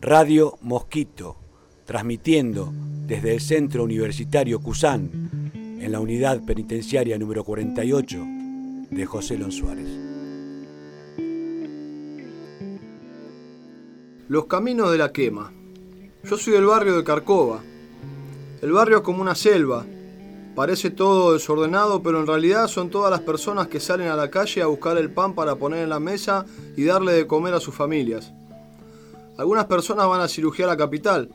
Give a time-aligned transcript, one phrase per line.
[0.00, 1.36] Radio Mosquito,
[1.84, 2.72] transmitiendo
[3.08, 5.10] desde el Centro Universitario Cusán,
[5.52, 8.16] en la unidad penitenciaria número 48
[8.90, 9.88] de José Lon Suárez.
[14.28, 15.52] Los caminos de la quema.
[16.22, 17.60] Yo soy del barrio de Carcova.
[18.62, 19.84] El barrio es como una selva.
[20.54, 24.62] Parece todo desordenado, pero en realidad son todas las personas que salen a la calle
[24.62, 26.46] a buscar el pan para poner en la mesa
[26.76, 28.32] y darle de comer a sus familias.
[29.38, 31.30] Algunas personas van a cirugía a la capital,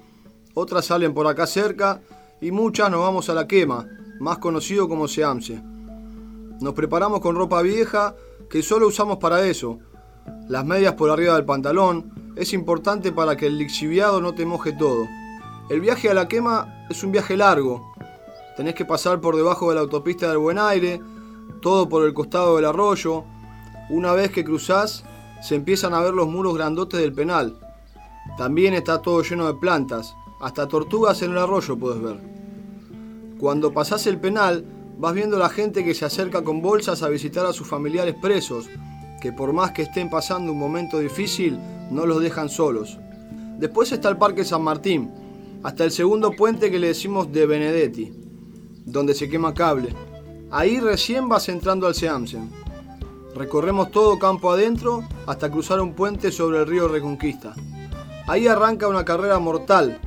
[0.55, 2.02] otras salen por acá cerca
[2.41, 3.88] y muchas nos vamos a la quema,
[4.20, 5.63] más conocido como Seamse.
[6.59, 8.13] Nos preparamos con ropa vieja
[8.49, 9.79] que solo usamos para eso.
[10.49, 14.73] Las medias por arriba del pantalón es importante para que el lixiviado no te moje
[14.73, 15.07] todo.
[15.70, 17.93] El viaje a la quema es un viaje largo.
[18.57, 20.99] Tenés que pasar por debajo de la autopista del Buen Aire,
[21.62, 23.23] todo por el costado del arroyo.
[23.90, 25.05] Una vez que cruzás,
[25.41, 27.62] se empiezan a ver los muros grandotes del penal.
[28.38, 32.20] También está todo lleno de plantas, hasta tortugas en el arroyo puedes ver.
[33.40, 34.65] Cuando pasás el penal,
[34.98, 38.70] vas viendo la gente que se acerca con bolsas a visitar a sus familiares presos,
[39.21, 41.60] que por más que estén pasando un momento difícil,
[41.91, 42.98] no los dejan solos.
[43.57, 45.12] Después está el Parque San Martín,
[45.63, 48.12] hasta el segundo puente que le decimos de Benedetti,
[48.85, 49.96] donde se quema cable.
[50.52, 52.49] Ahí recién vas entrando al Seamsen.
[53.35, 57.55] Recorremos todo campo adentro hasta cruzar un puente sobre el río Reconquista.
[58.26, 59.99] Ahí arranca una carrera mortal,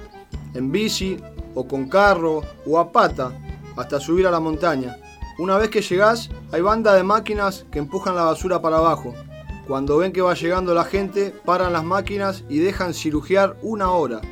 [0.54, 1.18] en bici
[1.54, 3.32] o con carro o a pata,
[3.76, 4.96] hasta subir a la montaña.
[5.38, 9.14] Una vez que llegás, hay banda de máquinas que empujan la basura para abajo.
[9.68, 14.22] Cuando ven que va llegando la gente, paran las máquinas y dejan cirugiar una hora.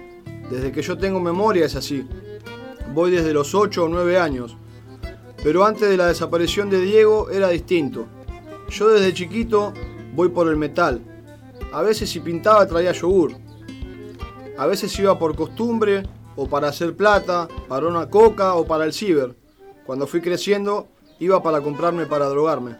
[0.51, 2.07] Desde que yo tengo memoria es así.
[2.95, 4.57] Voy desde los 8 o 9 años.
[5.43, 8.07] Pero antes de la desaparición de Diego era distinto.
[8.71, 9.75] Yo desde chiquito
[10.15, 11.03] voy por el metal.
[11.71, 13.44] A veces si pintaba traía yogur.
[14.57, 16.05] A veces iba por costumbre
[16.37, 19.37] o para hacer plata, para una coca o para el ciber.
[19.85, 20.89] Cuando fui creciendo,
[21.19, 22.77] iba para comprarme para drogarme.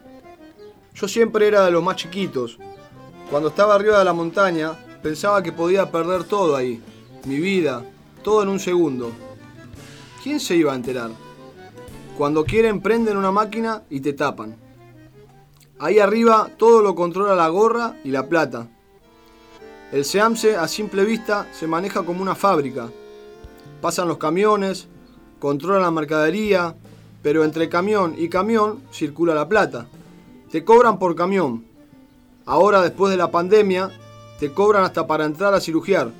[0.93, 2.57] Yo siempre era de los más chiquitos.
[3.29, 6.81] Cuando estaba arriba de la montaña, pensaba que podía perder todo ahí.
[7.25, 7.83] Mi vida,
[8.23, 9.11] todo en un segundo.
[10.23, 11.11] ¿Quién se iba a enterar?
[12.17, 14.55] Cuando quieren prenden una máquina y te tapan.
[15.77, 18.67] Ahí arriba todo lo controla la gorra y la plata.
[19.95, 22.89] El SEAMSE a simple vista se maneja como una fábrica.
[23.79, 24.89] Pasan los camiones,
[25.39, 26.75] controlan la mercadería,
[27.23, 29.87] pero entre camión y camión circula la plata.
[30.51, 31.63] Te cobran por camión.
[32.45, 33.89] Ahora, después de la pandemia,
[34.37, 36.11] te cobran hasta para entrar a cirugiar,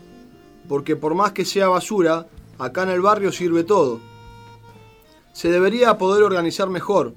[0.69, 2.27] porque por más que sea basura,
[2.57, 3.99] acá en el barrio sirve todo.
[5.33, 7.13] Se debería poder organizar mejor,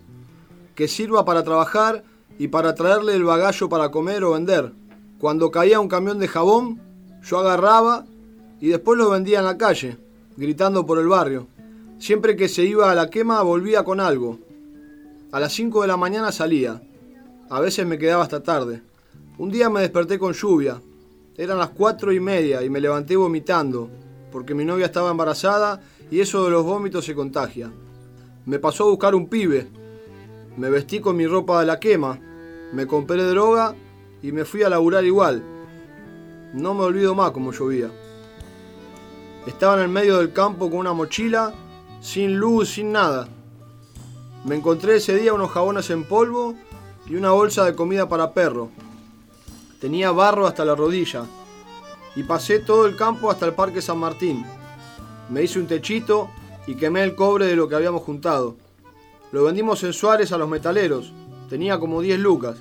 [0.74, 2.02] que sirva para trabajar
[2.36, 4.72] y para traerle el bagallo para comer o vender.
[5.18, 6.80] Cuando caía un camión de jabón,
[7.24, 8.06] yo agarraba
[8.60, 9.96] y después lo vendía en la calle,
[10.36, 11.48] gritando por el barrio.
[11.98, 14.38] Siempre que se iba a la quema volvía con algo.
[15.32, 16.80] A las 5 de la mañana salía.
[17.50, 18.80] A veces me quedaba hasta tarde.
[19.38, 20.80] Un día me desperté con lluvia.
[21.36, 23.90] Eran las cuatro y media y me levanté vomitando,
[24.30, 25.80] porque mi novia estaba embarazada
[26.12, 27.72] y eso de los vómitos se contagia.
[28.46, 29.66] Me pasó a buscar un pibe.
[30.56, 32.20] Me vestí con mi ropa de la quema.
[32.72, 33.74] Me compré droga
[34.22, 35.42] y me fui a laburar igual.
[36.52, 37.90] No me olvido más como llovía.
[39.46, 41.54] Estaba en el medio del campo con una mochila,
[42.00, 43.28] sin luz, sin nada.
[44.44, 46.54] Me encontré ese día unos jabones en polvo
[47.06, 48.70] y una bolsa de comida para perro.
[49.80, 51.24] Tenía barro hasta la rodilla
[52.16, 54.44] y pasé todo el campo hasta el Parque San Martín.
[55.30, 56.28] Me hice un techito
[56.66, 58.56] y quemé el cobre de lo que habíamos juntado.
[59.30, 61.12] Lo vendimos en Suárez a los metaleros.
[61.48, 62.56] Tenía como 10 lucas.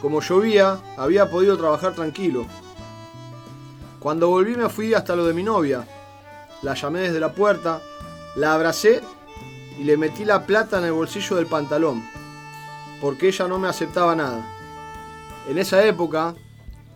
[0.00, 2.46] Como llovía, había podido trabajar tranquilo.
[3.98, 5.86] Cuando volví me fui hasta lo de mi novia.
[6.62, 7.82] La llamé desde la puerta,
[8.34, 9.02] la abracé
[9.78, 12.02] y le metí la plata en el bolsillo del pantalón,
[13.00, 14.44] porque ella no me aceptaba nada.
[15.48, 16.34] En esa época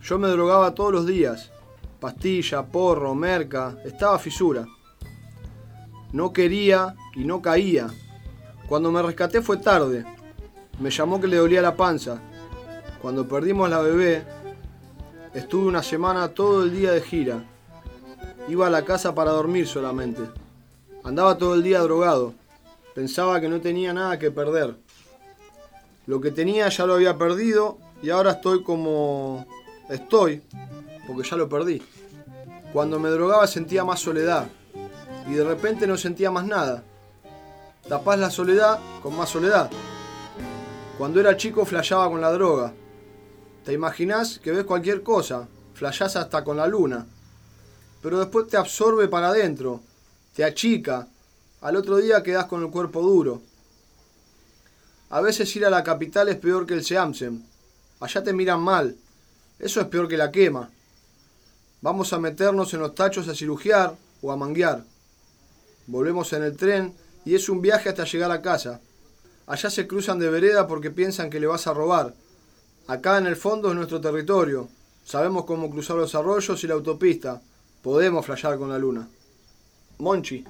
[0.03, 1.51] yo me drogaba todos los días,
[2.01, 4.67] pastilla, porro, merca, estaba fisura.
[6.13, 7.89] No quería y no caía.
[8.69, 10.05] Cuando me rescaté fue tarde.
[10.79, 12.21] Me llamó que le dolía la panza.
[13.05, 14.25] Cuando perdimos la bebé,
[15.35, 17.45] estuve una semana todo el día de gira.
[18.49, 20.23] Iba a la casa para dormir solamente.
[21.03, 22.33] Andaba todo el día drogado.
[22.95, 24.77] Pensaba que no tenía nada que perder.
[26.07, 29.45] Lo que tenía ya lo había perdido y ahora estoy como
[29.91, 30.43] estoy,
[31.07, 31.83] porque ya lo perdí.
[32.73, 34.47] Cuando me drogaba sentía más soledad
[35.29, 36.83] y de repente no sentía más nada.
[37.87, 39.71] Tapás la soledad con más soledad.
[40.97, 42.73] Cuando era chico flasheaba con la droga.
[43.65, 47.07] Te imaginás que ves cualquier cosa, flashás hasta con la luna.
[48.03, 49.81] pero después te absorbe para adentro,
[50.35, 51.09] te achica,
[51.63, 53.41] al otro día quedas con el cuerpo duro.
[55.09, 57.47] A veces ir a la capital es peor que el Seamsen.
[58.01, 58.97] Allá te miran mal.
[59.59, 60.69] Eso es peor que la quema.
[61.81, 64.85] Vamos a meternos en los tachos a cirugiar o a manguear.
[65.87, 66.93] Volvemos en el tren
[67.25, 68.83] y es un viaje hasta llegar a casa.
[69.47, 72.15] Allá se cruzan de vereda porque piensan que le vas a robar.
[72.87, 74.69] Acá en el fondo es nuestro territorio.
[75.05, 77.41] Sabemos cómo cruzar los arroyos y la autopista.
[77.83, 79.09] Podemos flashear con la luna.
[79.99, 80.45] Monchi.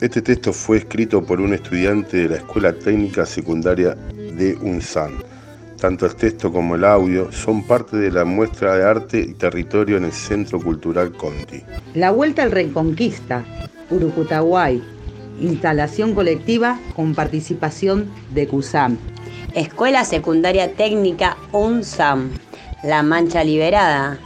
[0.00, 5.12] Este texto fue escrito por un estudiante de la Escuela Técnica Secundaria de UNSAN.
[5.80, 9.96] Tanto el texto como el audio son parte de la muestra de arte y territorio
[9.96, 11.62] en el Centro Cultural Conti.
[11.94, 13.44] La Vuelta al Reconquista,
[13.90, 14.82] Urucutaguay,
[15.40, 18.98] instalación colectiva con participación de CUSAM.
[19.54, 22.30] Escuela Secundaria Técnica UNSAM,
[22.82, 24.18] La Mancha Liberada,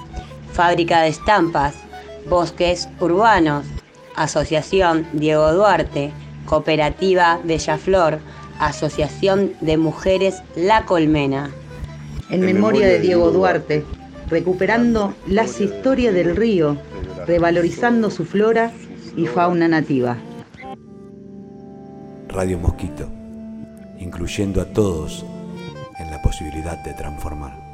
[0.52, 1.74] Fábrica de Estampas,
[2.28, 3.66] Bosques Urbanos,
[4.14, 6.12] Asociación Diego Duarte,
[6.46, 8.20] Cooperativa Bellaflor,
[8.58, 11.50] Asociación de Mujeres La Colmena.
[12.30, 13.84] En, memoria de Diego Duarte,
[14.30, 16.76] recuperando las historias del río,
[17.26, 18.72] revalorizando su flora
[19.16, 20.16] y fauna nativa.
[22.28, 23.08] Radio Mosquito,
[23.98, 25.24] incluyendo a todos
[25.98, 27.65] en la posibilidad de transformar.